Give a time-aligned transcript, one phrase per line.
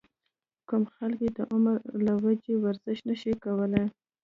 [0.67, 3.83] کوم خلک چې د عمر له وجې ورزش نشي کولے